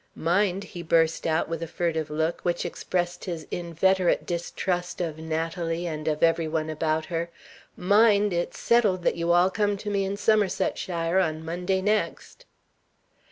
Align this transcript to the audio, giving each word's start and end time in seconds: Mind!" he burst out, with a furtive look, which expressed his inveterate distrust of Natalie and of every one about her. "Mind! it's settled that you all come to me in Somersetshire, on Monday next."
Mind!" 0.15 0.63
he 0.63 0.81
burst 0.81 1.27
out, 1.27 1.47
with 1.47 1.61
a 1.61 1.67
furtive 1.67 2.09
look, 2.09 2.41
which 2.41 2.65
expressed 2.65 3.25
his 3.25 3.45
inveterate 3.51 4.25
distrust 4.25 4.99
of 4.99 5.19
Natalie 5.19 5.85
and 5.85 6.07
of 6.07 6.23
every 6.23 6.47
one 6.47 6.71
about 6.71 7.05
her. 7.05 7.29
"Mind! 7.77 8.33
it's 8.33 8.57
settled 8.57 9.03
that 9.03 9.15
you 9.15 9.31
all 9.31 9.51
come 9.51 9.77
to 9.77 9.91
me 9.91 10.03
in 10.03 10.17
Somersetshire, 10.17 11.19
on 11.19 11.45
Monday 11.45 11.83
next." 11.83 12.47